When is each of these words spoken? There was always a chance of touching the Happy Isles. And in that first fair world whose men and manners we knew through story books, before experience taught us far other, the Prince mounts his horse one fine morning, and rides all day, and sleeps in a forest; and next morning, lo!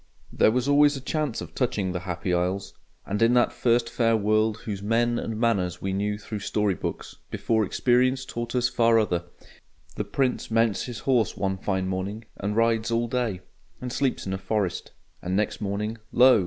There 0.33 0.49
was 0.49 0.67
always 0.67 0.97
a 0.97 0.99
chance 0.99 1.41
of 1.41 1.53
touching 1.53 1.91
the 1.91 1.99
Happy 1.99 2.33
Isles. 2.33 2.73
And 3.05 3.21
in 3.21 3.35
that 3.35 3.53
first 3.53 3.87
fair 3.87 4.17
world 4.17 4.57
whose 4.61 4.81
men 4.81 5.19
and 5.19 5.39
manners 5.39 5.79
we 5.79 5.93
knew 5.93 6.17
through 6.17 6.39
story 6.39 6.73
books, 6.73 7.17
before 7.29 7.63
experience 7.63 8.25
taught 8.25 8.55
us 8.55 8.67
far 8.67 8.97
other, 8.97 9.25
the 9.97 10.03
Prince 10.03 10.49
mounts 10.49 10.85
his 10.85 11.01
horse 11.01 11.37
one 11.37 11.55
fine 11.59 11.87
morning, 11.87 12.25
and 12.37 12.55
rides 12.55 12.89
all 12.89 13.07
day, 13.07 13.41
and 13.79 13.93
sleeps 13.93 14.25
in 14.25 14.33
a 14.33 14.39
forest; 14.39 14.91
and 15.21 15.35
next 15.35 15.61
morning, 15.61 15.99
lo! 16.11 16.39